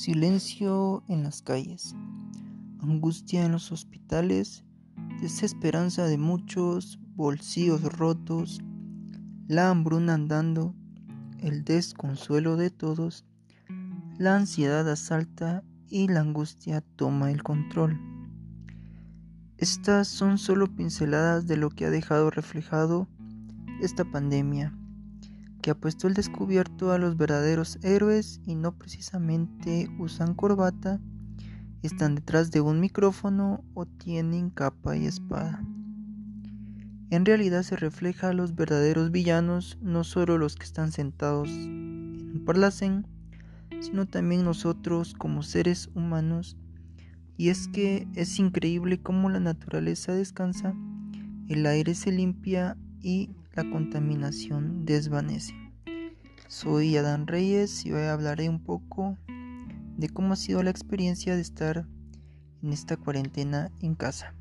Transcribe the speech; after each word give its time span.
Silencio 0.00 1.04
en 1.08 1.24
las 1.24 1.42
calles, 1.42 1.94
angustia 2.80 3.44
en 3.44 3.52
los 3.52 3.70
hospitales, 3.70 4.64
desesperanza 5.20 6.06
de 6.06 6.16
muchos, 6.16 6.98
bolsillos 7.16 7.82
rotos, 7.82 8.62
la 9.46 9.68
hambruna 9.68 10.14
andando, 10.14 10.74
el 11.38 11.64
desconsuelo 11.64 12.56
de 12.56 12.70
todos, 12.70 13.26
la 14.16 14.36
ansiedad 14.36 14.88
asalta 14.90 15.64
y 15.86 16.08
la 16.08 16.20
angustia 16.20 16.80
toma 16.96 17.30
el 17.30 17.42
control. 17.42 18.00
Estas 19.58 20.08
son 20.08 20.38
solo 20.38 20.74
pinceladas 20.74 21.46
de 21.46 21.58
lo 21.58 21.68
que 21.68 21.84
ha 21.84 21.90
dejado 21.90 22.30
reflejado 22.30 23.06
esta 23.82 24.06
pandemia 24.06 24.74
que 25.60 25.70
ha 25.70 25.74
puesto 25.74 26.08
el 26.08 26.14
descubierto 26.14 26.92
a 26.92 26.98
los 26.98 27.16
verdaderos 27.16 27.78
héroes 27.82 28.40
y 28.46 28.54
no 28.54 28.76
precisamente 28.76 29.88
usan 29.98 30.34
corbata, 30.34 31.00
están 31.82 32.14
detrás 32.14 32.50
de 32.50 32.60
un 32.60 32.80
micrófono 32.80 33.64
o 33.74 33.86
tienen 33.86 34.50
capa 34.50 34.96
y 34.96 35.06
espada. 35.06 35.62
En 37.10 37.24
realidad 37.24 37.62
se 37.62 37.76
refleja 37.76 38.28
a 38.28 38.32
los 38.32 38.54
verdaderos 38.54 39.10
villanos, 39.10 39.78
no 39.82 40.04
solo 40.04 40.38
los 40.38 40.54
que 40.54 40.64
están 40.64 40.92
sentados 40.92 41.48
en 41.48 42.30
un 42.34 42.42
parlacén, 42.44 43.06
sino 43.80 44.06
también 44.06 44.44
nosotros 44.44 45.14
como 45.14 45.42
seres 45.42 45.90
humanos. 45.94 46.56
Y 47.36 47.48
es 47.48 47.66
que 47.68 48.06
es 48.14 48.38
increíble 48.38 49.00
cómo 49.00 49.28
la 49.28 49.40
naturaleza 49.40 50.14
descansa, 50.14 50.74
el 51.48 51.66
aire 51.66 51.94
se 51.94 52.12
limpia 52.12 52.76
y 53.00 53.30
la 53.54 53.68
contaminación 53.68 54.84
desvanece. 54.84 55.54
Soy 56.48 56.96
Adán 56.96 57.26
Reyes 57.26 57.84
y 57.84 57.92
hoy 57.92 58.02
hablaré 58.02 58.48
un 58.48 58.62
poco 58.62 59.16
de 59.96 60.08
cómo 60.08 60.32
ha 60.34 60.36
sido 60.36 60.62
la 60.62 60.70
experiencia 60.70 61.34
de 61.34 61.42
estar 61.42 61.86
en 62.62 62.72
esta 62.72 62.96
cuarentena 62.96 63.70
en 63.80 63.94
casa. 63.94 64.34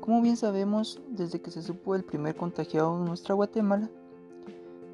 Como 0.00 0.20
bien 0.20 0.36
sabemos, 0.36 1.00
desde 1.08 1.40
que 1.40 1.50
se 1.50 1.62
supo 1.62 1.94
el 1.94 2.04
primer 2.04 2.36
contagiado 2.36 2.98
en 2.98 3.06
nuestra 3.06 3.34
Guatemala, 3.34 3.90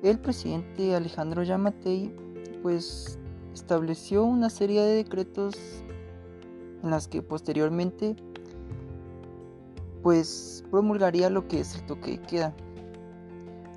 el 0.02 0.18
presidente 0.18 0.94
Alejandro 0.94 1.42
Yamatei 1.42 2.14
pues 2.62 3.18
estableció 3.52 4.24
una 4.24 4.48
serie 4.48 4.80
de 4.82 4.94
decretos 4.96 5.56
en 6.82 6.90
las 6.90 7.08
que 7.08 7.22
posteriormente 7.22 8.16
pues 10.02 10.64
promulgaría 10.70 11.28
lo 11.28 11.46
que 11.48 11.60
es 11.60 11.74
el 11.74 11.86
toque 11.86 12.12
de 12.12 12.22
queda 12.22 12.54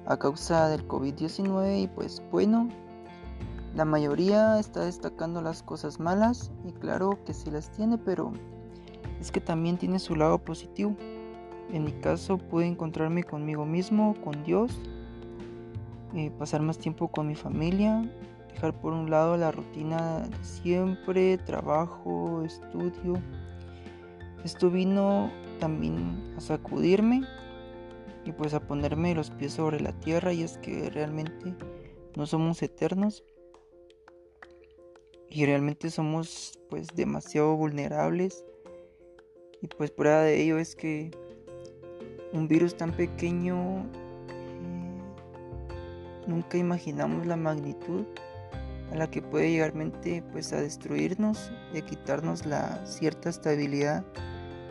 a 0.06 0.18
causa 0.18 0.70
del 0.70 0.88
COVID-19 0.88 1.84
y 1.84 1.88
pues 1.88 2.22
bueno, 2.32 2.70
la 3.76 3.84
mayoría 3.84 4.60
está 4.60 4.86
destacando 4.86 5.42
las 5.42 5.64
cosas 5.64 6.00
malas 6.00 6.52
y 6.66 6.72
claro 6.72 7.20
que 7.26 7.34
sí 7.34 7.52
las 7.52 7.70
tiene, 7.72 7.98
pero 7.98 8.32
es 9.20 9.32
que 9.32 9.42
también 9.42 9.78
tiene 9.78 10.00
su 10.00 10.16
lado 10.16 10.40
positivo. 10.40 10.96
En 11.72 11.86
mi 11.86 11.94
caso 11.94 12.38
pude 12.38 12.68
encontrarme 12.68 13.24
conmigo 13.24 13.66
mismo, 13.66 14.16
con 14.24 14.44
Dios 14.44 14.78
eh, 16.16 16.32
pasar 16.38 16.62
más 16.62 16.78
tiempo 16.78 17.10
con 17.10 17.28
mi 17.28 17.36
familia, 17.36 18.08
dejar 18.50 18.80
por 18.80 18.94
un 18.94 19.10
lado 19.10 19.36
la 19.36 19.52
rutina 19.52 20.28
de 20.28 20.44
siempre, 20.44 21.38
trabajo, 21.40 22.44
estudio. 22.44 23.22
Esto 24.44 24.70
vino 24.70 25.32
también 25.60 26.34
a 26.38 26.42
sacudirme 26.42 27.22
y 28.26 28.32
pues 28.32 28.54
a 28.54 28.60
ponerme 28.60 29.16
los 29.16 29.32
pies 29.32 29.54
sobre 29.54 29.80
la 29.80 29.92
tierra 30.00 30.34
y 30.34 30.44
es 30.44 30.58
que 30.58 30.90
realmente 30.90 31.56
no 32.16 32.26
somos 32.26 32.62
eternos 32.62 33.24
y 35.30 35.46
realmente 35.46 35.90
somos 35.90 36.60
pues 36.70 36.88
demasiado 36.96 37.56
vulnerables 37.56 38.46
y 39.62 39.68
pues 39.68 39.90
prueba 39.90 40.22
de 40.22 40.42
ello 40.42 40.58
es 40.58 40.76
que 40.76 41.10
un 42.34 42.48
virus 42.48 42.76
tan 42.76 42.92
pequeño 42.92 43.90
Nunca 46.28 46.58
imaginamos 46.58 47.26
la 47.26 47.36
magnitud 47.36 48.06
a 48.92 48.96
la 48.96 49.10
que 49.10 49.22
puede 49.22 49.52
llegar 49.52 49.74
pues 50.32 50.54
a 50.54 50.62
destruirnos 50.62 51.52
y 51.74 51.80
a 51.80 51.86
quitarnos 51.86 52.46
la 52.46 52.86
cierta 52.86 53.30
estabilidad 53.30 54.06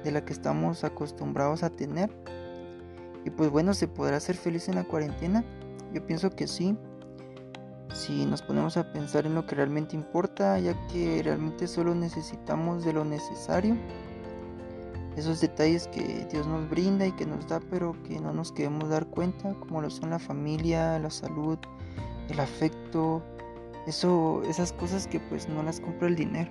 de 0.05 0.13
la 0.13 0.25
que 0.25 0.33
estamos 0.33 0.85
acostumbrados 0.85 1.63
a 1.63 1.71
tener. 1.71 2.11
Y 3.25 3.31
pues 3.31 3.51
bueno, 3.51 3.75
¿se 3.75 3.89
podrá 3.89 4.19
ser 4.21 4.37
feliz 4.37 4.69
en 4.69 4.77
la 4.77 4.85
cuarentena? 4.85 5.45
Yo 5.93 6.05
pienso 6.07 6.31
que 6.31 6.47
sí. 6.47 6.77
Si 7.95 8.25
nos 8.25 8.41
ponemos 8.41 8.77
a 8.77 8.91
pensar 8.93 9.27
en 9.27 9.35
lo 9.35 9.45
que 9.47 9.55
realmente 9.55 9.95
importa, 9.95 10.59
ya 10.59 10.75
que 10.89 11.23
realmente 11.23 11.69
solo 11.69 11.95
necesitamos 11.95 12.85
de 12.85 12.95
lo 12.95 13.05
necesario 13.05 13.77
esos 15.17 15.41
detalles 15.41 15.89
que 15.89 16.27
Dios 16.31 16.47
nos 16.47 16.69
brinda 16.71 17.07
y 17.07 17.13
que 17.13 17.27
nos 17.27 17.47
da, 17.47 17.61
pero 17.71 17.95
que 18.05 18.19
no 18.21 18.33
nos 18.33 18.53
queremos 18.53 18.89
dar 18.89 19.07
cuenta, 19.07 19.55
como 19.55 19.81
lo 19.81 19.91
son 19.91 20.11
la 20.11 20.19
familia, 20.19 20.99
la 20.99 21.11
salud, 21.11 21.59
el 22.29 22.41
afecto, 22.41 23.23
eso, 23.87 24.43
esas 24.49 24.73
cosas 24.73 25.07
que 25.07 25.21
pues 25.21 25.49
no 25.49 25.63
las 25.63 25.81
compra 25.81 26.09
el 26.09 26.17
dinero. 26.17 26.51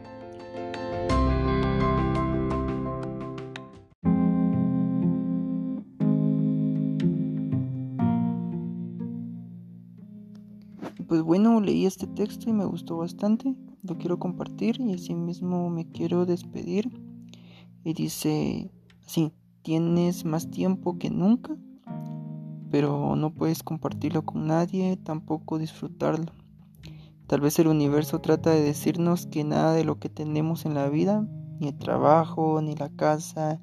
Pues 11.08 11.24
bueno, 11.24 11.60
leí 11.60 11.86
este 11.86 12.08
texto 12.08 12.50
y 12.50 12.54
me 12.54 12.64
gustó 12.64 12.98
bastante, 12.98 13.54
lo 13.84 13.98
quiero 13.98 14.18
compartir 14.18 14.80
y 14.80 14.94
así 14.94 15.14
mismo 15.14 15.70
me 15.70 15.86
quiero 15.90 16.26
despedir 16.26 16.90
y 17.84 17.94
dice 17.94 18.72
así, 19.06 19.32
tienes 19.62 20.26
más 20.26 20.50
tiempo 20.50 20.98
que 20.98 21.10
nunca, 21.10 21.56
pero 22.70 23.16
no 23.16 23.34
puedes 23.34 23.64
compartirlo 23.64 24.24
con 24.24 24.48
nadie, 24.48 24.98
tampoco 24.98 25.58
disfrutarlo. 25.58 26.32
Tal 27.28 27.42
vez 27.42 27.60
el 27.60 27.68
universo 27.68 28.20
trata 28.20 28.52
de 28.52 28.62
decirnos 28.62 29.26
que 29.26 29.44
nada 29.44 29.74
de 29.74 29.84
lo 29.84 30.00
que 30.00 30.10
tenemos 30.10 30.66
en 30.66 30.74
la 30.74 30.90
vida, 30.90 31.26
ni 31.60 31.70
el 31.70 31.78
trabajo, 31.78 32.62
ni 32.62 32.76
la 32.76 32.90
casa, 32.90 33.60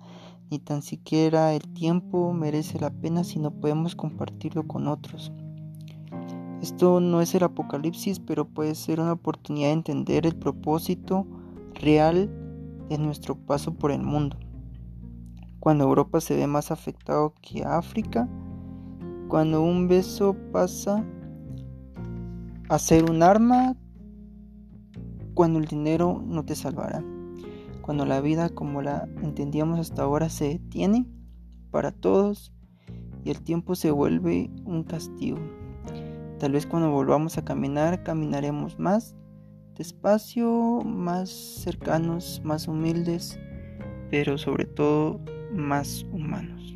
ni 0.50 0.58
tan 0.58 0.82
siquiera 0.82 1.52
el 1.52 1.62
tiempo 1.74 2.32
merece 2.32 2.78
la 2.78 2.90
pena 2.90 3.24
si 3.24 3.38
no 3.38 3.50
podemos 3.50 3.94
compartirlo 3.94 4.66
con 4.66 4.88
otros. 4.88 5.32
Esto 6.62 7.00
no 7.00 7.20
es 7.20 7.34
el 7.34 7.44
apocalipsis, 7.44 8.20
pero 8.20 8.48
puede 8.48 8.74
ser 8.74 9.00
una 9.00 9.12
oportunidad 9.12 9.68
de 9.68 9.74
entender 9.74 10.26
el 10.26 10.34
propósito 10.34 11.26
real 11.74 12.47
de 12.88 12.98
nuestro 12.98 13.34
paso 13.36 13.74
por 13.74 13.90
el 13.90 14.02
mundo. 14.02 14.36
Cuando 15.60 15.84
Europa 15.84 16.20
se 16.20 16.36
ve 16.36 16.46
más 16.46 16.70
afectado 16.70 17.34
que 17.42 17.64
África, 17.64 18.28
cuando 19.28 19.62
un 19.62 19.88
beso 19.88 20.36
pasa 20.52 21.04
a 22.68 22.78
ser 22.78 23.10
un 23.10 23.22
arma, 23.22 23.76
cuando 25.34 25.58
el 25.58 25.66
dinero 25.66 26.22
no 26.26 26.44
te 26.44 26.54
salvará, 26.54 27.04
cuando 27.82 28.04
la 28.04 28.20
vida 28.20 28.48
como 28.48 28.82
la 28.82 29.08
entendíamos 29.22 29.78
hasta 29.78 30.02
ahora 30.02 30.28
se 30.28 30.48
detiene 30.48 31.06
para 31.70 31.92
todos 31.92 32.52
y 33.24 33.30
el 33.30 33.42
tiempo 33.42 33.74
se 33.74 33.90
vuelve 33.90 34.50
un 34.64 34.84
castigo. 34.84 35.38
Tal 36.38 36.52
vez 36.52 36.66
cuando 36.66 36.90
volvamos 36.90 37.36
a 37.36 37.44
caminar, 37.44 38.02
caminaremos 38.02 38.78
más 38.78 39.16
despacio, 39.78 40.82
más 40.84 41.30
cercanos, 41.30 42.42
más 42.44 42.68
humildes, 42.68 43.38
pero 44.10 44.36
sobre 44.36 44.66
todo 44.66 45.20
más 45.52 46.04
humanos. 46.12 46.74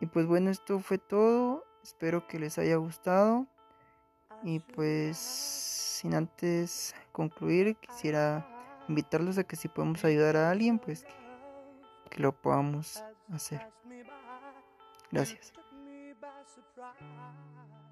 Y 0.00 0.06
pues 0.06 0.26
bueno, 0.26 0.50
esto 0.50 0.80
fue 0.80 0.98
todo. 0.98 1.64
Espero 1.82 2.26
que 2.26 2.38
les 2.38 2.58
haya 2.58 2.76
gustado. 2.76 3.46
Y 4.42 4.58
pues 4.60 5.16
sin 5.16 6.14
antes 6.14 6.94
concluir, 7.12 7.76
quisiera 7.76 8.46
invitarlos 8.88 9.38
a 9.38 9.44
que 9.44 9.56
si 9.56 9.68
podemos 9.68 10.04
ayudar 10.04 10.36
a 10.36 10.50
alguien, 10.50 10.78
pues 10.78 11.04
que, 11.04 11.14
que 12.10 12.22
lo 12.22 12.32
podamos 12.32 13.02
hacer. 13.30 13.66
Gracias. 15.10 15.54
Surprise. 16.54 17.83